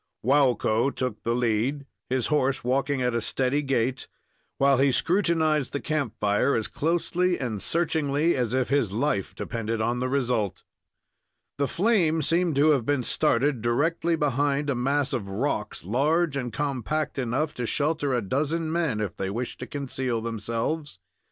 [0.25, 4.07] Waukko took the lead, his horse walking at a steady gait,
[4.57, 9.79] while he scrutinized the camp fire as closely and searchingly as if his life depended
[9.79, 10.63] on the result.
[11.59, 16.51] The flame seemed to have been started directly behind a mass of rocks, large and
[16.51, 20.97] compact enough to shelter a dozen men, if they wished to conceal themselves.